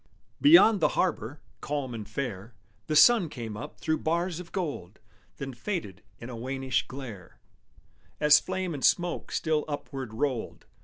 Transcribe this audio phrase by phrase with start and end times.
[0.41, 2.55] Beyond the harbor, calm and fair,
[2.87, 4.97] The sun came up through bars of gold,
[5.37, 7.37] Then faded in a wannish glare,
[8.19, 10.65] As flame and smoke still upward rolled.